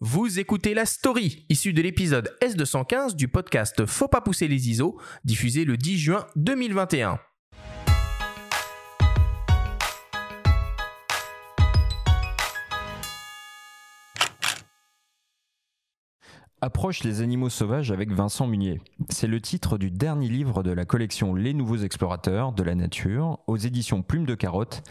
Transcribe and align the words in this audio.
Vous 0.00 0.38
écoutez 0.38 0.74
la 0.74 0.86
story 0.86 1.44
issue 1.48 1.72
de 1.72 1.82
l'épisode 1.82 2.32
S215 2.40 3.16
du 3.16 3.26
podcast 3.26 3.84
Faut 3.84 4.06
pas 4.06 4.20
pousser 4.20 4.46
les 4.46 4.70
ISO, 4.70 4.96
diffusé 5.24 5.64
le 5.64 5.76
10 5.76 5.98
juin 5.98 6.26
2021. 6.36 7.18
Approche 16.60 17.02
les 17.02 17.20
animaux 17.20 17.48
sauvages 17.48 17.90
avec 17.90 18.12
Vincent 18.12 18.46
Munier. 18.46 18.80
C'est 19.08 19.26
le 19.26 19.40
titre 19.40 19.78
du 19.78 19.90
dernier 19.90 20.28
livre 20.28 20.62
de 20.62 20.70
la 20.70 20.84
collection 20.84 21.34
Les 21.34 21.54
Nouveaux 21.54 21.78
Explorateurs 21.78 22.52
de 22.52 22.62
la 22.62 22.76
Nature 22.76 23.40
aux 23.48 23.56
éditions 23.56 24.02
Plume 24.02 24.26
de 24.26 24.36
Carotte 24.36 24.84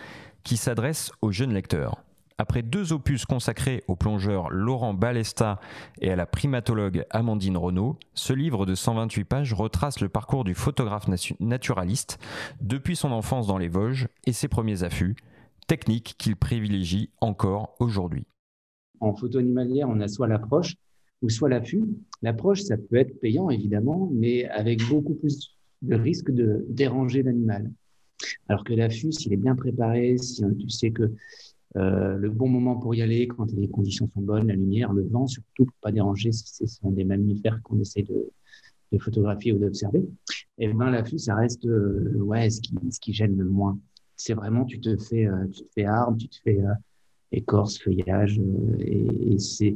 qui 0.43 0.57
s'adresse 0.57 1.11
aux 1.21 1.31
jeunes 1.31 1.53
lecteurs. 1.53 2.03
Après 2.39 2.61
deux 2.61 2.93
opus 2.93 3.25
consacrés 3.25 3.83
au 3.87 3.95
plongeur 3.95 4.51
Laurent 4.51 4.93
Balesta 4.93 5.59
et 6.01 6.11
à 6.11 6.15
la 6.15 6.27
primatologue 6.27 7.03
Amandine 7.09 7.57
Renaud, 7.57 7.97
ce 8.13 8.31
livre 8.31 8.67
de 8.67 8.75
128 8.75 9.23
pages 9.23 9.53
retrace 9.53 10.01
le 10.01 10.09
parcours 10.09 10.43
du 10.43 10.53
photographe 10.53 11.07
naturaliste 11.39 12.19
depuis 12.61 12.95
son 12.95 13.11
enfance 13.11 13.47
dans 13.47 13.57
les 13.57 13.69
Vosges 13.69 14.07
et 14.27 14.33
ses 14.33 14.47
premiers 14.47 14.83
affûts, 14.83 15.15
techniques 15.65 16.13
qu'il 16.19 16.35
privilégie 16.35 17.09
encore 17.21 17.75
aujourd'hui. 17.79 18.27
En 18.99 19.15
photo 19.15 19.39
animalière, 19.39 19.89
on 19.89 19.99
a 19.99 20.07
soit 20.07 20.27
l'approche 20.27 20.75
ou 21.23 21.29
soit 21.29 21.49
l'affût. 21.49 21.85
L'approche, 22.21 22.61
ça 22.61 22.77
peut 22.77 22.97
être 22.97 23.19
payant 23.19 23.49
évidemment, 23.49 24.11
mais 24.13 24.45
avec 24.45 24.87
beaucoup 24.87 25.15
plus 25.15 25.55
de 25.81 25.95
risque 25.95 26.29
de 26.29 26.63
déranger 26.69 27.23
l'animal. 27.23 27.71
Alors 28.47 28.63
que 28.63 28.73
l'affût, 28.73 29.11
s'il 29.11 29.33
est 29.33 29.37
bien 29.37 29.55
préparé, 29.55 30.17
si 30.17 30.43
tu 30.59 30.69
sais 30.69 30.91
que 30.91 31.11
euh, 31.75 32.17
le 32.17 32.29
bon 32.29 32.47
moment 32.47 32.75
pour 32.77 32.95
y 32.95 33.01
aller, 33.01 33.27
quand 33.27 33.51
les 33.51 33.67
conditions 33.67 34.09
sont 34.13 34.21
bonnes, 34.21 34.47
la 34.47 34.55
lumière, 34.55 34.93
le 34.93 35.03
vent, 35.03 35.27
surtout 35.27 35.65
pour 35.65 35.75
pas 35.81 35.91
déranger 35.91 36.31
si 36.31 36.47
ce 36.47 36.65
sont 36.65 36.91
des 36.91 37.03
mammifères 37.03 37.61
qu'on 37.63 37.79
essaie 37.79 38.03
de, 38.03 38.29
photographier 38.99 39.51
ou 39.51 39.59
d'observer. 39.59 39.99
Et 40.57 40.65
eh 40.65 40.73
ben 40.73 40.89
l'affût, 40.89 41.19
ça 41.19 41.35
reste 41.35 41.65
euh, 41.65 42.15
ouais 42.19 42.49
ce 42.49 42.61
qui, 42.61 42.73
ce 42.89 42.99
qui 43.01 43.13
gêne 43.13 43.37
le 43.37 43.45
moins. 43.45 43.77
C'est 44.15 44.33
vraiment 44.33 44.63
tu 44.63 44.79
te 44.79 44.95
fais 44.95 45.27
euh, 45.27 45.45
tu 45.51 45.63
te 45.63 45.73
fais 45.75 45.85
arbre, 45.85 46.17
tu 46.17 46.29
te 46.29 46.37
fais 46.41 46.59
écorce, 47.33 47.77
feuillage, 47.79 48.39
et, 48.79 49.37
c'est 49.39 49.75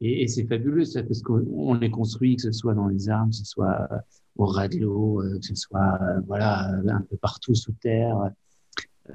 et 0.00 0.26
c'est 0.26 0.44
fabuleux 0.44 0.84
ça 0.84 1.04
parce 1.04 1.22
qu'on 1.22 1.80
est 1.80 1.90
construit 1.90 2.34
que 2.34 2.42
ce 2.42 2.50
soit 2.50 2.74
dans 2.74 2.88
les 2.88 3.08
arbres, 3.08 3.30
que 3.30 3.36
ce 3.36 3.44
soit 3.44 3.88
au 4.36 4.44
ras 4.46 4.66
de 4.66 4.78
l'eau, 4.78 5.22
que 5.40 5.46
ce 5.46 5.54
soit 5.54 6.00
voilà 6.26 6.66
un 6.88 7.00
peu 7.02 7.16
partout 7.16 7.54
sous 7.54 7.72
terre. 7.80 8.32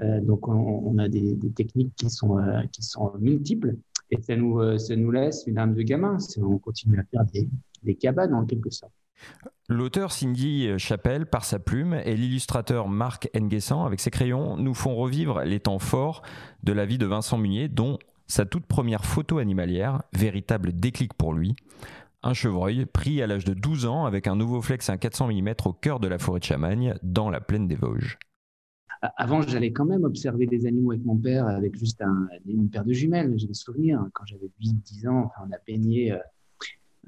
Euh, 0.02 0.19
donc, 0.21 0.47
on, 0.47 0.97
a 0.97 1.07
des, 1.07 1.38
techniques 1.55 1.93
qui 1.95 2.09
sont, 2.09 2.38
euh, 2.38 2.61
multiples 3.19 3.75
et 4.11 4.21
ça 4.21 4.35
nous, 4.35 4.59
euh, 4.59 4.77
ça 4.77 4.95
nous 4.95 5.11
laisse 5.11 5.43
une 5.47 5.57
âme 5.57 5.73
de 5.73 5.81
gamin. 5.81 6.17
On 6.41 6.57
continue 6.57 6.99
à 6.99 7.03
faire 7.03 7.25
des, 7.25 7.49
des 7.83 7.95
cabanes 7.95 8.33
en 8.33 8.45
quelque 8.45 8.69
sorte. 8.69 8.93
L'auteur 9.67 10.11
Cindy 10.11 10.69
Chapelle, 10.77 11.25
par 11.25 11.43
sa 11.43 11.59
plume, 11.59 11.95
et 12.05 12.15
l'illustrateur 12.15 12.88
Marc 12.88 13.30
Nguessan, 13.35 13.85
avec 13.85 13.99
ses 13.99 14.11
crayons, 14.11 14.55
nous 14.58 14.75
font 14.75 14.95
revivre 14.95 15.41
les 15.41 15.59
temps 15.59 15.80
forts 15.80 16.21
de 16.63 16.71
la 16.71 16.85
vie 16.85 16.99
de 16.99 17.05
Vincent 17.05 17.38
Munier, 17.38 17.67
dont 17.67 17.97
sa 18.27 18.45
toute 18.45 18.65
première 18.65 19.05
photo 19.05 19.39
animalière, 19.39 20.03
véritable 20.13 20.73
déclic 20.73 21.13
pour 21.13 21.33
lui. 21.33 21.55
Un 22.23 22.33
chevreuil 22.33 22.85
pris 22.85 23.21
à 23.21 23.27
l'âge 23.27 23.45
de 23.45 23.53
12 23.53 23.85
ans 23.85 24.05
avec 24.05 24.27
un 24.27 24.35
nouveau 24.35 24.61
flex 24.61 24.89
à 24.89 24.97
400 24.97 25.27
mm 25.27 25.53
au 25.65 25.73
cœur 25.73 25.99
de 25.99 26.08
la 26.08 26.17
forêt 26.17 26.39
de 26.39 26.45
Chamagne, 26.45 26.95
dans 27.02 27.30
la 27.30 27.41
plaine 27.41 27.67
des 27.67 27.75
Vosges. 27.75 28.19
Avant, 29.02 29.42
j'allais 29.42 29.72
quand 29.72 29.86
même 29.86 30.03
observer 30.03 30.48
des 30.48 30.66
animaux 30.66 30.92
avec 30.92 31.06
mon 31.06 31.17
père, 31.17 31.48
avec 31.48 31.78
juste 31.78 32.02
une 32.48 32.70
paire 32.70 32.84
de 32.84 32.94
jumelles. 32.94 33.34
J'ai 33.38 33.48
des 33.48 33.54
souvenirs. 33.54 34.08
Quand 34.14 34.26
j'avais 34.26 34.50
8-10 34.62 35.08
ans, 35.08 35.31
on 35.45 35.52
a 35.52 35.58
baigné, 35.67 36.12
euh, 36.12 36.17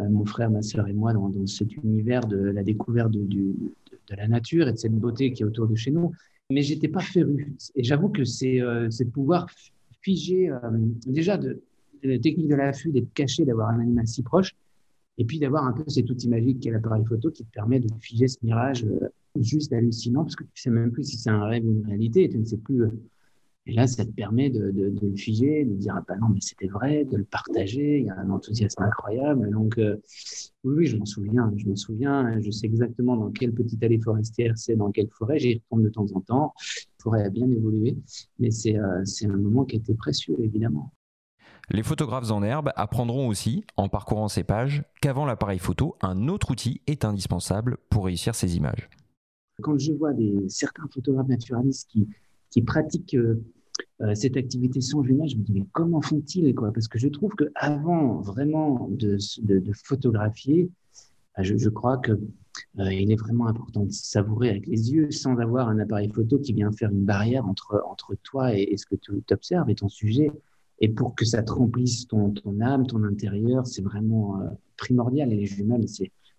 euh, 0.02 0.10
mon 0.10 0.26
frère, 0.26 0.52
ma 0.52 0.62
sœur 0.62 0.88
et 0.88 0.94
moi, 0.94 1.14
dans, 1.14 1.32
cet 1.48 1.76
univers 1.78 2.26
de 2.28 2.38
la 2.38 2.64
découverte 2.64 3.12
de, 3.12 3.26
de, 3.26 4.16
la 4.16 4.28
nature 4.28 4.68
et 4.68 4.72
de 4.72 4.78
cette 4.78 4.94
beauté 4.94 5.34
qui 5.34 5.44
est 5.44 5.46
autour 5.46 5.68
de 5.68 5.76
chez 5.76 5.92
nous. 5.92 6.12
Mais 6.52 6.62
j'étais 6.62 6.88
pas 6.88 7.02
féru. 7.02 7.56
Et 7.76 7.84
j'avoue 7.84 8.10
que 8.10 8.24
c'est 8.24 8.62
euh, 8.62 8.90
pouvoir 9.12 9.48
figer, 10.02 10.52
déjà, 11.08 11.38
de, 11.38 11.62
la 12.04 12.20
technique 12.20 12.48
de 12.48 12.56
l'affût, 12.56 12.92
d'être 12.92 13.14
caché, 13.14 13.46
d'avoir 13.46 13.70
un 13.70 13.80
animal 13.80 14.08
si 14.08 14.24
proche, 14.24 14.56
et 15.18 15.26
puis 15.26 15.40
d'avoir 15.40 15.66
un 15.66 15.74
peu 15.74 15.84
cet 15.88 16.10
outil 16.10 16.30
magique 16.30 16.60
qui 16.60 16.70
est 16.70 16.72
l'appareil 16.72 17.04
photo 17.04 17.30
qui 17.30 17.44
te 17.44 17.52
permet 17.52 17.80
de 17.80 17.90
figer 18.00 18.28
ce 18.28 18.38
mirage 18.42 18.86
juste 19.44 19.74
hallucinant 19.74 20.24
parce 20.24 20.36
que 20.36 20.44
tu 20.44 20.62
sais 20.62 20.70
même 20.70 20.92
plus 20.92 21.04
si 21.04 21.18
c'est 21.18 21.30
un 21.30 21.46
rêve 21.46 21.66
ou 21.66 21.72
une 21.72 21.86
réalité 21.86 22.24
et 22.24 22.30
tu 22.30 22.38
ne 22.38 22.46
sais 22.46 22.58
plus. 22.58 22.84
Euh, 22.84 22.92
et 23.66 23.74
là, 23.74 23.86
ça 23.86 24.04
te 24.04 24.12
permet 24.12 24.50
de, 24.50 24.72
le 24.72 25.16
figer, 25.16 25.64
de 25.64 25.76
dire 25.76 25.94
ah 25.96 26.04
ben 26.08 26.18
non 26.20 26.30
mais 26.30 26.40
c'était 26.42 26.68
vrai, 26.68 27.06
de 27.06 27.18
le 27.18 27.24
partager. 27.24 28.00
Il 28.00 28.06
y 28.06 28.10
a 28.10 28.18
un 28.18 28.30
enthousiasme 28.32 28.82
incroyable. 28.82 29.52
Donc 29.52 29.78
euh, 29.78 29.98
oui, 30.64 30.76
oui, 30.78 30.86
je 30.88 30.98
m'en 30.98 31.06
souviens, 31.06 31.52
je 31.56 31.68
m'en 31.68 31.76
souviens. 31.76 32.40
Je 32.42 32.50
sais 32.50 32.66
exactement 32.66 33.16
dans 33.16 33.30
quelle 33.30 33.54
petite 33.54 33.84
allée 33.84 34.00
forestière 34.00 34.58
c'est, 34.58 34.76
dans 34.76 34.92
quelle 34.92 35.10
forêt. 35.10 35.38
J'y 35.38 35.56
retourne 35.56 35.84
de 35.84 35.90
temps 35.90 36.08
en 36.16 36.22
temps. 36.22 36.54
La 36.58 37.04
forêt 37.04 37.24
a 37.24 37.30
bien 37.30 37.48
évolué, 37.50 37.96
mais 38.40 38.50
c'est 38.50 38.78
euh, 38.78 39.06
c'est 39.06 39.28
un 39.28 39.38
moment 39.38 39.66
qui 39.66 39.76
était 39.76 39.94
précieux 39.94 40.36
évidemment. 40.40 40.92
Les 41.72 41.84
photographes 41.84 42.32
en 42.32 42.42
herbe 42.42 42.72
apprendront 42.76 43.28
aussi, 43.28 43.64
en 43.78 43.90
parcourant 43.90 44.28
ces 44.28 44.44
pages, 44.44 44.84
qu'avant 45.02 45.26
l'appareil 45.26 45.60
photo, 45.60 45.96
un 46.02 46.28
autre 46.28 46.50
outil 46.50 46.82
est 46.88 47.06
indispensable 47.06 47.78
pour 47.92 48.06
réussir 48.06 48.34
ces 48.34 48.58
images. 48.58 48.90
Quand 49.62 49.78
je 49.78 49.94
vois 49.94 50.12
certains 50.48 50.88
photographes 50.88 51.28
naturalistes 51.28 51.90
qui, 52.50 52.62
pratiquent 52.62 53.16
euh, 53.16 53.42
euh, 54.02 54.16
cette 54.16 54.38
activité 54.38 54.82
sans 54.82 55.04
jumelles, 55.04 55.30
je 55.30 55.38
me 55.38 55.44
dis 55.44 55.54
mais 55.54 55.66
comment 55.72 56.02
font-ils 56.02 56.54
Parce 56.56 56.88
que 56.88 57.00
je 57.00 57.08
trouve 57.08 57.34
que 57.36 57.52
avant 57.56 58.22
vraiment 58.22 58.90
de, 58.92 59.18
photographier, 59.86 60.70
bah, 61.36 61.44
je, 61.44 61.70
crois 61.70 61.98
que 61.98 62.12
euh, 62.12 62.94
il 62.94 63.12
est 63.12 63.20
vraiment 63.20 63.48
important 63.48 63.86
de 63.86 63.92
savourer 63.92 64.50
avec 64.50 64.68
les 64.68 64.92
yeux 64.92 65.12
sans 65.12 65.38
avoir 65.38 65.70
un 65.70 65.80
appareil 65.80 66.10
photo 66.10 66.40
qui 66.40 66.54
vient 66.54 66.72
faire 66.72 66.92
une 66.92 67.06
barrière 67.06 67.46
entre, 67.46 67.84
toi 68.24 68.56
et, 68.58 68.76
ce 68.78 68.86
que 68.86 68.96
tu 68.96 69.12
observes 69.32 69.70
et 69.70 69.76
ton 69.76 69.90
sujet. 69.90 70.32
Et 70.82 70.90
pour 70.90 71.14
que 71.14 71.26
ça 71.26 71.44
te 71.44 71.52
remplisse 71.52 72.08
ton, 72.08 72.32
ton 72.32 72.62
âme, 72.62 72.88
ton 72.88 73.04
intérieur, 73.04 73.68
c'est 73.68 73.82
vraiment 73.82 74.40
primordial. 74.78 75.34
Et 75.34 75.36
les 75.36 75.46
jumelles, 75.46 75.88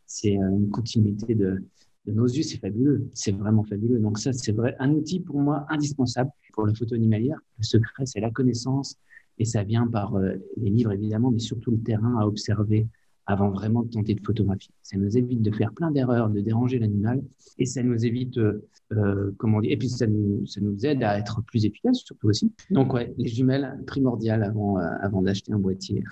c'est 0.06 0.32
une 0.32 0.70
continuité 0.70 1.34
de, 1.34 1.62
nos 2.10 2.26
yeux, 2.26 2.43
c'est 2.43 2.59
fabuleux. 2.59 3.09
C'est 3.15 3.32
vraiment 3.32 3.65
fabuleux. 3.65 3.98
Donc 3.98 4.19
ça, 4.19 4.32
c'est 4.32 4.53
vrai, 4.53 4.76
un 4.78 4.91
outil 4.91 5.21
pour 5.21 5.41
moi 5.41 5.66
indispensable 5.69 6.31
pour 6.53 6.66
la 6.66 6.75
photo 6.75 6.94
animalière. 6.94 7.38
Le 7.59 7.65
secret, 7.65 8.06
c'est 8.06 8.21
la 8.21 8.31
connaissance 8.31 8.97
et 9.38 9.44
ça 9.44 9.62
vient 9.62 9.87
par 9.87 10.16
euh, 10.16 10.34
les 10.56 10.71
livres 10.71 10.93
évidemment, 10.93 11.31
mais 11.31 11.38
surtout 11.38 11.71
le 11.71 11.81
terrain 11.81 12.19
à 12.19 12.26
observer 12.26 12.87
avant 13.26 13.50
vraiment 13.50 13.82
de 13.82 13.91
tenter 13.91 14.15
de 14.15 14.21
photographier. 14.25 14.72
Ça 14.82 14.98
nous 14.98 15.16
évite 15.16 15.41
de 15.43 15.50
faire 15.53 15.72
plein 15.72 15.91
d'erreurs, 15.91 16.31
de 16.31 16.41
déranger 16.41 16.78
l'animal 16.78 17.22
et 17.59 17.66
ça 17.66 17.82
nous 17.82 18.04
évite, 18.04 18.38
euh, 18.38 18.66
euh 18.92 19.31
comment 19.38 19.60
dire, 19.60 19.71
et 19.71 19.77
puis 19.77 19.88
ça 19.88 20.06
nous, 20.06 20.44
ça 20.47 20.60
nous 20.60 20.84
aide 20.84 21.03
à 21.03 21.19
être 21.19 21.42
plus 21.44 21.65
efficace 21.65 21.98
surtout 21.98 22.28
aussi. 22.28 22.53
Donc 22.71 22.92
ouais, 22.92 23.15
les 23.19 23.28
jumelles 23.28 23.78
primordiales 23.87 24.42
avant, 24.42 24.77
avant 24.77 25.22
d'acheter 25.22 25.53
un 25.53 25.59
boîtier. 25.59 26.03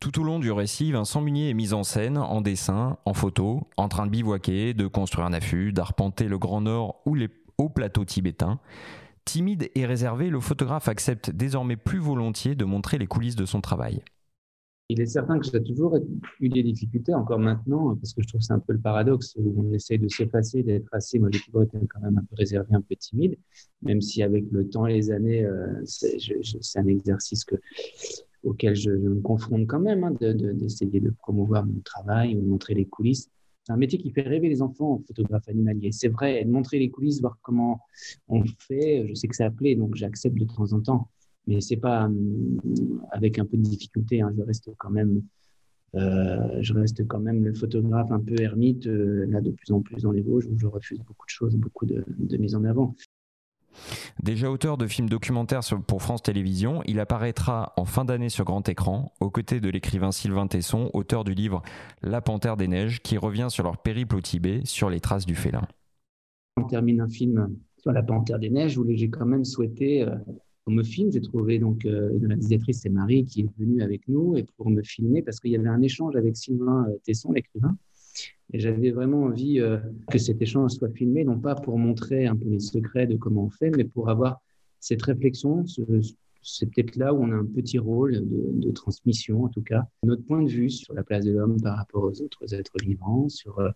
Tout 0.00 0.20
au 0.20 0.22
long 0.22 0.38
du 0.38 0.52
récit, 0.52 0.92
Vincent 0.92 1.20
Munier 1.20 1.50
est 1.50 1.54
mis 1.54 1.72
en 1.72 1.82
scène, 1.82 2.18
en 2.18 2.40
dessin, 2.40 2.98
en 3.04 3.14
photo, 3.14 3.66
en 3.76 3.88
train 3.88 4.06
de 4.06 4.12
bivouaquer, 4.12 4.72
de 4.72 4.86
construire 4.86 5.26
un 5.26 5.32
affût, 5.32 5.72
d'arpenter 5.72 6.28
le 6.28 6.38
Grand 6.38 6.60
Nord 6.60 7.02
ou 7.04 7.16
les 7.16 7.28
hauts 7.58 7.68
plateaux 7.68 8.04
tibétains. 8.04 8.60
Timide 9.24 9.70
et 9.74 9.86
réservé, 9.86 10.30
le 10.30 10.38
photographe 10.38 10.88
accepte 10.88 11.30
désormais 11.30 11.76
plus 11.76 11.98
volontiers 11.98 12.54
de 12.54 12.64
montrer 12.64 12.98
les 12.98 13.08
coulisses 13.08 13.34
de 13.34 13.44
son 13.44 13.60
travail. 13.60 14.02
Il 14.88 15.00
est 15.00 15.06
certain 15.06 15.38
que 15.38 15.44
j'ai 15.44 15.62
toujours 15.62 15.98
eu 16.40 16.48
des 16.48 16.62
difficultés, 16.62 17.12
encore 17.12 17.40
maintenant, 17.40 17.94
parce 17.96 18.14
que 18.14 18.22
je 18.22 18.28
trouve 18.28 18.40
c'est 18.40 18.54
un 18.54 18.60
peu 18.60 18.72
le 18.72 18.78
paradoxe 18.78 19.34
où 19.36 19.52
on 19.58 19.72
essaye 19.74 19.98
de 19.98 20.08
s'effacer, 20.08 20.62
d'être 20.62 20.88
assez. 20.92 21.18
Moi, 21.18 21.28
j'ai 21.32 21.40
toujours 21.40 21.64
été 21.64 21.76
quand 21.90 22.00
même 22.00 22.16
un 22.16 22.22
peu 22.22 22.36
réservé, 22.36 22.72
un 22.72 22.80
peu 22.80 22.94
timide, 22.94 23.36
même 23.82 24.00
si 24.00 24.22
avec 24.22 24.44
le 24.50 24.66
temps 24.66 24.86
et 24.86 24.94
les 24.94 25.10
années, 25.10 25.44
euh, 25.44 25.82
c'est 25.84 26.78
un 26.78 26.86
exercice 26.86 27.44
que 27.44 27.56
auquel 28.42 28.74
je, 28.74 28.90
me 28.90 29.20
confronte 29.20 29.66
quand 29.66 29.80
même, 29.80 30.04
hein, 30.04 30.12
d'essayer 30.20 31.00
de, 31.00 31.10
promouvoir 31.10 31.66
mon 31.66 31.80
travail 31.80 32.36
ou 32.36 32.40
de 32.40 32.46
montrer 32.46 32.74
les 32.74 32.84
coulisses. 32.84 33.28
C'est 33.64 33.72
un 33.72 33.76
métier 33.76 33.98
qui 33.98 34.10
fait 34.10 34.22
rêver 34.22 34.48
les 34.48 34.62
enfants, 34.62 35.02
photographe 35.06 35.48
animalier. 35.48 35.92
C'est 35.92 36.08
vrai, 36.08 36.44
montrer 36.44 36.78
les 36.78 36.90
coulisses, 36.90 37.20
voir 37.20 37.38
comment 37.42 37.80
on 38.28 38.42
fait. 38.58 39.06
Je 39.06 39.14
sais 39.14 39.28
que 39.28 39.36
ça 39.36 39.50
plaît, 39.50 39.74
donc 39.74 39.94
j'accepte 39.94 40.38
de 40.38 40.46
temps 40.46 40.72
en 40.72 40.80
temps. 40.80 41.08
Mais 41.46 41.60
c'est 41.60 41.76
pas 41.76 42.04
hum, 42.06 42.58
avec 43.10 43.38
un 43.38 43.44
peu 43.44 43.56
de 43.56 43.62
difficulté. 43.62 44.22
Hein, 44.22 44.32
je 44.36 44.42
reste 44.42 44.70
quand 44.78 44.90
même, 44.90 45.22
euh, 45.96 46.58
je 46.62 46.72
reste 46.72 47.06
quand 47.06 47.20
même 47.20 47.44
le 47.44 47.52
photographe 47.52 48.10
un 48.10 48.20
peu 48.20 48.40
ermite 48.40 48.86
euh, 48.86 49.26
là 49.28 49.40
de 49.40 49.50
plus 49.50 49.70
en 49.72 49.82
plus 49.82 50.02
dans 50.02 50.12
les 50.12 50.22
Vosges 50.22 50.46
où 50.46 50.58
je 50.58 50.66
refuse 50.66 51.00
beaucoup 51.00 51.26
de 51.26 51.30
choses, 51.30 51.56
beaucoup 51.56 51.84
de, 51.84 52.04
de 52.08 52.36
mise 52.38 52.54
en 52.54 52.64
avant. 52.64 52.94
Déjà 54.22 54.50
auteur 54.50 54.78
de 54.78 54.86
films 54.86 55.08
documentaires 55.08 55.60
pour 55.86 56.02
France 56.02 56.22
Télévisions, 56.22 56.82
il 56.86 57.00
apparaîtra 57.00 57.72
en 57.76 57.84
fin 57.84 58.04
d'année 58.04 58.28
sur 58.28 58.44
grand 58.44 58.68
écran, 58.68 59.12
aux 59.20 59.30
côtés 59.30 59.60
de 59.60 59.68
l'écrivain 59.68 60.12
Sylvain 60.12 60.46
Tesson, 60.46 60.90
auteur 60.92 61.24
du 61.24 61.34
livre 61.34 61.62
La 62.02 62.20
Panthère 62.20 62.56
des 62.56 62.68
Neiges, 62.68 63.00
qui 63.02 63.18
revient 63.18 63.48
sur 63.50 63.64
leur 63.64 63.78
périple 63.78 64.16
au 64.16 64.20
Tibet, 64.20 64.62
sur 64.64 64.90
les 64.90 65.00
traces 65.00 65.26
du 65.26 65.34
félin. 65.34 65.66
On 66.56 66.64
termine 66.64 67.00
un 67.00 67.08
film 67.08 67.54
sur 67.76 67.92
la 67.92 68.02
Panthère 68.02 68.38
des 68.38 68.50
Neiges 68.50 68.76
où 68.78 68.84
j'ai 68.88 69.08
quand 69.08 69.26
même 69.26 69.44
souhaité, 69.44 70.02
euh, 70.02 70.16
me 70.70 70.82
filme. 70.82 71.10
J'ai 71.10 71.20
trouvé 71.20 71.58
donc 71.58 71.84
une 71.84 72.26
réalisatrice, 72.26 72.80
c'est 72.82 72.90
Marie, 72.90 73.24
qui 73.24 73.40
est 73.40 73.58
venue 73.58 73.82
avec 73.82 74.06
nous 74.08 74.36
et 74.36 74.44
pour 74.56 74.70
me 74.70 74.82
filmer 74.82 75.22
parce 75.22 75.40
qu'il 75.40 75.50
y 75.50 75.56
avait 75.56 75.68
un 75.68 75.82
échange 75.82 76.16
avec 76.16 76.36
Sylvain 76.36 76.86
Tesson, 77.04 77.32
l'écrivain. 77.32 77.76
Et 78.52 78.58
j'avais 78.58 78.90
vraiment 78.90 79.24
envie 79.24 79.60
que 80.10 80.18
cet 80.18 80.40
échange 80.40 80.72
soit 80.72 80.88
filmé, 80.90 81.24
non 81.24 81.38
pas 81.38 81.54
pour 81.54 81.78
montrer 81.78 82.26
un 82.26 82.34
peu 82.34 82.48
les 82.48 82.60
secrets 82.60 83.06
de 83.06 83.16
comment 83.16 83.44
on 83.44 83.50
fait, 83.50 83.70
mais 83.70 83.84
pour 83.84 84.08
avoir 84.08 84.40
cette 84.80 85.02
réflexion, 85.02 85.64
c'est 86.48 86.66
peut-être 86.66 86.96
là 86.96 87.12
où 87.12 87.22
on 87.22 87.30
a 87.30 87.34
un 87.34 87.44
petit 87.44 87.78
rôle 87.78 88.12
de, 88.12 88.70
transmission, 88.72 89.44
en 89.44 89.48
tout 89.48 89.62
cas, 89.62 89.84
notre 90.02 90.24
point 90.24 90.42
de 90.42 90.48
vue 90.48 90.70
sur 90.70 90.94
la 90.94 91.02
place 91.02 91.24
de 91.24 91.32
l'homme 91.32 91.60
par 91.60 91.76
rapport 91.76 92.04
aux 92.04 92.22
autres 92.22 92.54
êtres 92.54 92.74
vivants, 92.82 93.28
sur, 93.28 93.58
euh, 93.58 93.70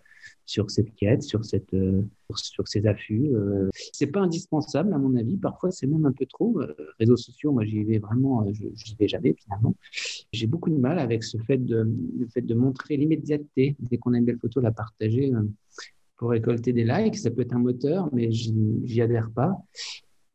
sur 0.47 0.71
cette 0.71 0.95
quête, 0.95 1.23
sur, 1.23 1.45
cette, 1.45 1.75
euh, 1.75 2.03
sur 2.35 2.69
ces 2.69 2.87
affûts. 2.87 3.31
Euh. 3.35 3.69
C'est 3.93 4.07
pas 4.07 4.21
indispensable, 4.21 4.93
à 4.95 4.99
mon 4.99 5.17
avis. 5.17 5.37
Parfois, 5.37 5.71
c'est 5.71 5.87
même 5.87 6.07
un 6.07 6.13
peu 6.13 6.27
trop. 6.27 6.61
réseaux 6.99 7.17
sociaux, 7.17 7.53
moi, 7.53 7.65
j'y 7.65 7.85
vais 7.85 7.99
vraiment, 7.99 8.47
je 8.53 8.65
n'y 8.65 8.97
vais 8.99 9.09
jamais, 9.09 9.35
finalement. 9.35 9.75
J'ai 10.33 10.47
beaucoup 10.47 10.71
de 10.71 10.79
mal 10.79 10.99
avec 10.99 11.25
ce 11.25 11.39
fait 11.39 11.59
de, 11.59 11.91
le 12.19 12.27
fait 12.29 12.43
de 12.43 12.55
montrer 12.55 12.97
l'immédiateté. 12.97 13.77
Dès 13.81 13.99
qu'on 13.99 14.15
a 14.15 14.19
une 14.19 14.25
belle 14.25 14.39
photo, 14.39 14.61
la 14.61 14.73
partager 14.73 15.33
pour 16.17 16.31
récolter 16.31 16.73
des 16.73 16.85
likes. 16.85 17.17
Ça 17.17 17.31
peut 17.31 17.43
être 17.43 17.55
un 17.55 17.59
moteur, 17.59 18.09
mais 18.13 18.31
j'y 18.31 19.03
adhère 19.03 19.31
pas. 19.31 19.57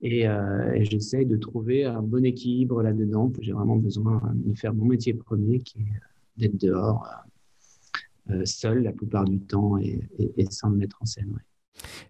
Euh, 0.04 0.74
et, 0.74 0.86
j'essaye 0.86 1.26
de 1.26 1.38
trouver 1.38 1.86
un 1.86 2.02
bon 2.02 2.26
équilibre 2.26 2.84
là-dedans. 2.84 3.32
J'ai 3.42 3.52
vraiment 3.52 3.78
besoin 3.78 4.22
de 4.34 4.54
faire 4.58 4.74
mon 4.74 4.86
métier 4.86 5.14
premier, 5.14 5.60
qui 5.60 5.80
est 5.80 6.02
d'être 6.38 6.58
dehors, 6.58 7.08
euh, 8.30 8.36
euh, 8.36 8.46
seul 8.46 8.84
la 8.84 8.92
plupart 8.92 9.26
du 9.26 9.40
temps 9.40 9.78
et, 9.78 10.00
sans 10.52 10.70
me 10.70 10.78
mettre 10.78 10.98
en 11.02 11.06
scène. 11.06 11.40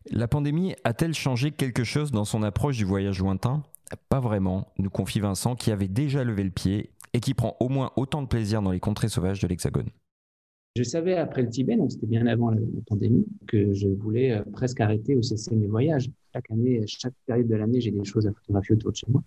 La 0.10 0.28
pandémie 0.28 0.76
a-t-elle 0.84 1.14
changé 1.14 1.52
quelque 1.52 1.84
chose 1.84 2.12
dans 2.12 2.26
son 2.26 2.44
approche 2.44 2.78
du 2.78 2.86
voyage 2.86 3.20
lointain? 3.20 3.64
Pas 4.10 4.20
vraiment, 4.20 4.68
nous 4.78 4.90
confie 4.90 5.22
Vincent, 5.22 5.56
qui 5.56 5.72
avait 5.72 5.88
déjà 5.88 6.24
levé 6.24 6.44
le 6.44 6.52
pied 6.52 6.92
et 7.14 7.20
qui 7.22 7.34
prend 7.34 7.56
au 7.62 7.70
moins 7.70 7.92
autant 7.96 8.22
de 8.22 8.28
plaisir 8.28 8.62
dans 8.62 8.72
les 8.72 8.82
contrées 8.82 9.10
sauvages 9.10 9.40
de 9.40 9.48
l'Hexagone. 9.48 9.90
Je 10.78 10.84
savais 10.84 11.16
après 11.16 11.42
le 11.42 11.50
Tibet, 11.50 11.76
donc 11.76 11.92
c'était 11.92 12.06
bien 12.06 12.28
avant 12.28 12.52
la, 12.52 12.62
pandémie, 12.86 13.26
que 13.48 13.74
je 13.74 13.88
voulais 13.88 14.34
euh, 14.34 14.44
presque 14.44 14.80
arrêter 14.80 15.16
ou 15.16 15.24
cesser 15.24 15.56
mes 15.56 15.66
voyages. 15.66 16.08
Chaque 16.32 16.52
année, 16.52 16.84
chaque 16.86 17.16
période 17.26 17.48
de 17.48 17.56
l'année, 17.56 17.82
j'ai 17.82 17.90
des 17.90 18.04
choses 18.04 18.28
à 18.28 18.32
photographier 18.32 18.76
autour 18.76 18.92
de 18.92 18.96
chez 18.98 19.08
moi. 19.10 19.24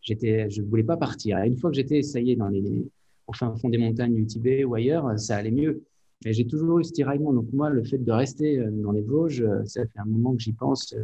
J'étais, 0.00 0.48
je 0.48 0.62
ne 0.62 0.66
voulais 0.68 0.84
pas 0.84 0.96
partir. 0.96 1.38
une 1.38 1.56
fois 1.56 1.70
que 1.70 1.76
j'étais, 1.76 2.02
ça 2.02 2.20
y 2.20 2.30
est, 2.30 2.38
au 3.26 3.32
fin 3.32 3.52
fond 3.56 3.68
des 3.68 3.78
montagnes 3.78 4.14
du 4.14 4.26
Tibet 4.26 4.62
ou 4.62 4.76
ailleurs, 4.76 5.18
ça 5.18 5.38
allait 5.38 5.50
mieux. 5.50 5.82
Mais 6.24 6.32
j'ai 6.32 6.46
toujours 6.46 6.78
eu 6.78 6.84
ce 6.84 6.92
tiraillement. 6.92 7.32
Donc 7.32 7.52
moi, 7.52 7.68
le 7.68 7.82
fait 7.82 7.98
de 7.98 8.12
rester 8.12 8.60
euh, 8.60 8.70
dans 8.70 8.92
les 8.92 9.02
Vosges, 9.02 9.42
euh, 9.42 9.64
ça 9.64 9.84
fait 9.84 9.98
un 9.98 10.04
moment 10.04 10.36
que 10.36 10.40
j'y 10.40 10.52
pense. 10.52 10.94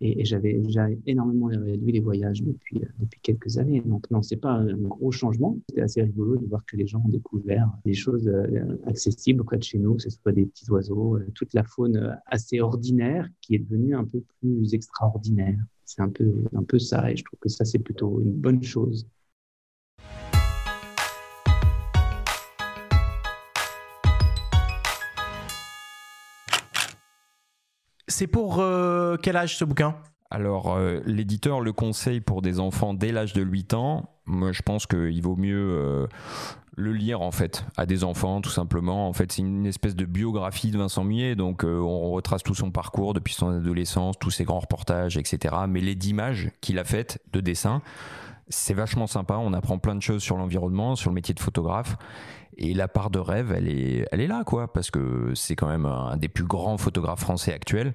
Et, 0.00 0.24
j'avais 0.24 0.60
énormément 1.06 1.46
réduit 1.46 1.92
les 1.92 2.00
voyages 2.00 2.42
depuis, 2.42 2.78
euh, 2.78 2.86
depuis 3.00 3.20
quelques 3.20 3.58
années. 3.58 3.80
Donc, 3.84 4.10
non, 4.10 4.22
c'est 4.22 4.36
pas 4.36 4.52
un 4.52 4.74
gros 4.74 5.12
changement. 5.12 5.58
C'était 5.68 5.82
assez 5.82 6.02
rigolo 6.02 6.36
de 6.36 6.46
voir 6.46 6.64
que 6.66 6.76
les 6.76 6.86
gens 6.86 7.02
ont 7.04 7.08
découvert 7.08 7.70
des 7.84 7.94
choses 7.94 8.26
euh, 8.28 8.76
accessibles 8.86 9.44
près 9.44 9.58
de 9.58 9.62
chez 9.62 9.78
nous, 9.78 9.94
que 9.94 10.02
ce 10.02 10.10
soit 10.10 10.32
des 10.32 10.46
petits 10.46 10.70
oiseaux, 10.70 11.16
euh, 11.16 11.26
toute 11.34 11.54
la 11.54 11.64
faune 11.64 12.16
assez 12.26 12.60
ordinaire 12.60 13.28
qui 13.40 13.54
est 13.54 13.58
devenue 13.58 13.94
un 13.94 14.04
peu 14.04 14.22
plus 14.40 14.74
extraordinaire. 14.74 15.58
C'est 15.84 16.02
un 16.02 16.08
peu, 16.08 16.44
un 16.54 16.62
peu 16.62 16.78
ça, 16.78 17.10
et 17.10 17.16
je 17.16 17.24
trouve 17.24 17.38
que 17.38 17.48
ça, 17.48 17.64
c'est 17.64 17.78
plutôt 17.78 18.20
une 18.20 18.32
bonne 18.32 18.62
chose. 18.62 19.06
C'est 28.08 28.26
pour 28.26 28.60
euh, 28.60 29.16
quel 29.20 29.36
âge 29.36 29.56
ce 29.56 29.64
bouquin? 29.64 29.96
Alors, 30.30 30.74
euh, 30.74 31.00
l'éditeur 31.06 31.60
le 31.60 31.72
conseille 31.72 32.20
pour 32.20 32.42
des 32.42 32.60
enfants 32.60 32.92
dès 32.92 33.12
l'âge 33.12 33.32
de 33.32 33.42
8 33.42 33.74
ans. 33.74 34.10
Moi, 34.26 34.52
je 34.52 34.62
pense 34.62 34.86
qu'il 34.86 35.22
vaut 35.22 35.36
mieux 35.36 35.56
euh, 35.56 36.06
le 36.76 36.92
lire, 36.92 37.22
en 37.22 37.30
fait, 37.30 37.64
à 37.76 37.86
des 37.86 38.04
enfants, 38.04 38.40
tout 38.40 38.50
simplement. 38.50 39.08
En 39.08 39.12
fait, 39.12 39.32
c'est 39.32 39.42
une 39.42 39.66
espèce 39.66 39.94
de 39.94 40.04
biographie 40.04 40.70
de 40.70 40.78
Vincent 40.78 41.04
Millet. 41.04 41.34
Donc, 41.34 41.64
on 41.64 42.10
retrace 42.10 42.42
tout 42.42 42.54
son 42.54 42.70
parcours 42.70 43.14
depuis 43.14 43.34
son 43.34 43.48
adolescence, 43.50 44.18
tous 44.18 44.30
ses 44.30 44.44
grands 44.44 44.60
reportages, 44.60 45.16
etc. 45.16 45.54
Mais 45.68 45.80
les 45.80 45.94
d'images 45.94 46.50
qu'il 46.60 46.78
a 46.78 46.84
faites, 46.84 47.22
de 47.32 47.40
dessins, 47.40 47.80
c'est 48.48 48.74
vachement 48.74 49.06
sympa. 49.06 49.34
On 49.34 49.52
apprend 49.52 49.78
plein 49.78 49.94
de 49.94 50.02
choses 50.02 50.22
sur 50.22 50.36
l'environnement, 50.36 50.96
sur 50.96 51.10
le 51.10 51.14
métier 51.14 51.34
de 51.34 51.40
photographe. 51.40 51.96
Et 52.56 52.74
la 52.74 52.88
part 52.88 53.10
de 53.10 53.18
rêve, 53.18 53.52
elle 53.52 53.68
est, 53.68 54.06
elle 54.12 54.20
est 54.20 54.26
là, 54.26 54.44
quoi, 54.44 54.72
parce 54.72 54.90
que 54.90 55.32
c'est 55.34 55.56
quand 55.56 55.68
même 55.68 55.86
un 55.86 56.16
des 56.16 56.28
plus 56.28 56.44
grands 56.44 56.78
photographes 56.78 57.20
français 57.20 57.52
actuels. 57.52 57.94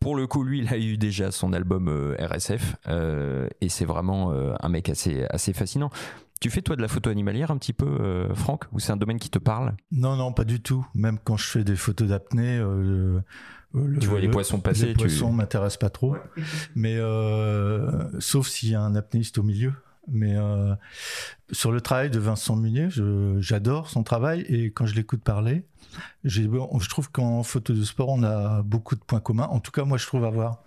Pour 0.00 0.16
le 0.16 0.26
coup, 0.26 0.44
lui, 0.44 0.60
il 0.60 0.68
a 0.72 0.78
eu 0.78 0.96
déjà 0.96 1.30
son 1.30 1.52
album 1.52 1.88
euh, 1.88 2.16
RSF, 2.18 2.76
euh, 2.88 3.48
et 3.60 3.68
c'est 3.68 3.84
vraiment 3.84 4.32
euh, 4.32 4.54
un 4.60 4.68
mec 4.70 4.88
assez, 4.88 5.26
assez 5.28 5.52
fascinant. 5.52 5.90
Tu 6.40 6.48
fais 6.48 6.62
toi 6.62 6.74
de 6.74 6.80
la 6.80 6.88
photo 6.88 7.10
animalière 7.10 7.50
un 7.50 7.58
petit 7.58 7.74
peu, 7.74 8.26
Franck, 8.34 8.64
ou 8.72 8.80
c'est 8.80 8.92
un 8.92 8.96
domaine 8.96 9.18
qui 9.18 9.28
te 9.28 9.38
parle? 9.38 9.76
Non, 9.92 10.16
non, 10.16 10.32
pas 10.32 10.44
du 10.44 10.62
tout. 10.62 10.86
Même 10.94 11.18
quand 11.22 11.36
je 11.36 11.46
fais 11.46 11.64
des 11.64 11.76
photos 11.76 12.08
d'apnée, 12.08 12.58
tu 13.72 14.06
vois 14.06 14.20
les 14.20 14.28
poissons 14.28 14.60
passer. 14.60 14.86
Les 14.86 14.94
poissons 14.94 15.32
m'intéressent 15.32 15.78
pas 15.78 15.90
trop, 15.90 16.16
mais 16.74 16.98
sauf 18.18 18.48
s'il 18.48 18.70
y 18.70 18.74
a 18.74 18.80
un 18.80 18.94
apnéiste 18.94 19.38
au 19.38 19.42
milieu. 19.42 19.72
Mais 20.08 20.34
euh, 20.36 20.74
sur 21.52 21.72
le 21.72 21.80
travail 21.80 22.10
de 22.10 22.18
Vincent 22.18 22.56
Munier, 22.56 22.88
j'adore 23.38 23.88
son 23.88 24.02
travail 24.02 24.40
et 24.48 24.70
quand 24.70 24.86
je 24.86 24.94
l'écoute 24.94 25.22
parler, 25.22 25.64
je 26.24 26.88
trouve 26.88 27.10
qu'en 27.10 27.42
photo 27.42 27.72
de 27.72 27.84
sport, 27.84 28.08
on 28.08 28.22
a 28.22 28.62
beaucoup 28.62 28.94
de 28.94 29.00
points 29.00 29.20
communs. 29.20 29.46
En 29.46 29.60
tout 29.60 29.70
cas, 29.70 29.84
moi, 29.84 29.98
je 29.98 30.06
trouve 30.06 30.24
avoir 30.24 30.62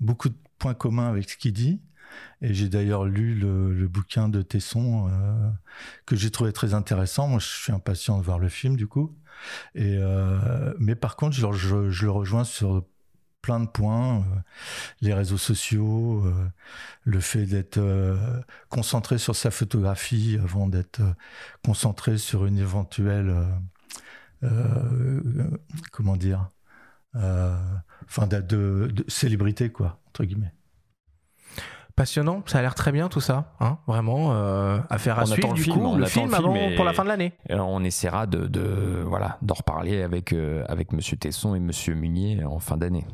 beaucoup 0.00 0.28
de 0.28 0.36
points 0.58 0.74
communs 0.74 1.08
avec 1.08 1.28
ce 1.28 1.36
qu'il 1.36 1.52
dit. 1.52 1.80
Et 2.40 2.54
j'ai 2.54 2.68
d'ailleurs 2.68 3.04
lu 3.04 3.34
le, 3.34 3.88
bouquin 3.88 4.28
de 4.28 4.42
Tesson 4.42 5.08
euh, 5.10 5.50
que 6.06 6.16
j'ai 6.16 6.30
trouvé 6.30 6.52
très 6.52 6.74
intéressant. 6.74 7.28
Moi, 7.28 7.40
je 7.40 7.46
suis 7.46 7.72
impatient 7.72 8.18
de 8.18 8.22
voir 8.22 8.38
le 8.38 8.48
film 8.48 8.76
du 8.76 8.86
coup. 8.86 9.16
Et 9.74 9.96
euh, 9.98 10.74
mais 10.78 10.94
par 10.94 11.16
contre, 11.16 11.34
je, 11.36 12.04
le 12.04 12.10
rejoins 12.10 12.44
sur 12.44 12.84
plein 13.42 13.60
de 13.60 13.66
points, 13.66 14.18
euh, 14.18 14.22
les 15.00 15.14
réseaux 15.14 15.38
sociaux, 15.38 16.24
le 17.04 17.20
fait 17.20 17.46
d'être 17.46 17.80
concentré 18.68 19.18
sur 19.18 19.34
sa 19.36 19.50
photographie 19.50 20.38
avant 20.42 20.68
d'être 20.68 21.00
concentré 21.64 22.18
sur 22.18 22.46
une 22.46 22.58
éventuelle, 22.58 23.34
comment 25.92 26.16
dire, 26.16 26.50
enfin 27.14 28.26
de, 28.28 28.40
de, 28.40 29.04
célébrité 29.08 29.70
quoi, 29.70 30.00
entre 30.08 30.24
guillemets 30.24 30.52
passionnant. 31.98 32.42
Ça 32.46 32.58
a 32.58 32.62
l'air 32.62 32.74
très 32.74 32.92
bien 32.92 33.08
tout 33.08 33.20
ça, 33.20 33.52
hein 33.60 33.78
vraiment. 33.86 34.32
Euh, 34.32 34.78
affaire 34.88 35.18
à 35.18 35.26
suivre 35.26 35.52
du 35.52 35.66
coup, 35.66 35.96
le 35.96 36.06
film, 36.06 36.32
avant, 36.32 36.54
pour 36.76 36.84
la 36.84 36.92
fin 36.92 37.04
de 37.04 37.08
l'année. 37.08 37.32
On 37.50 37.84
essaiera 37.84 38.26
de, 38.26 38.46
de 38.46 39.02
voilà 39.04 39.38
d'en 39.42 39.54
reparler 39.54 40.02
avec 40.02 40.34
avec 40.68 40.92
Monsieur 40.92 41.16
Tesson 41.16 41.54
et 41.54 41.60
Monsieur 41.60 41.94
Munier 41.94 42.44
en 42.44 42.58
fin 42.58 42.76
d'année. 42.76 43.04